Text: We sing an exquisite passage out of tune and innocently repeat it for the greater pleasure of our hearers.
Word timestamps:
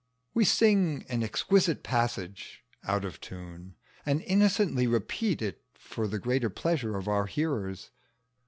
We 0.33 0.45
sing 0.45 1.05
an 1.09 1.21
exquisite 1.21 1.83
passage 1.83 2.63
out 2.85 3.05
of 3.05 3.21
tune 3.21 3.75
and 4.03 4.23
innocently 4.23 4.87
repeat 4.87 5.43
it 5.43 5.61
for 5.75 6.07
the 6.07 6.17
greater 6.17 6.49
pleasure 6.49 6.97
of 6.97 7.07
our 7.07 7.27
hearers. 7.27 7.91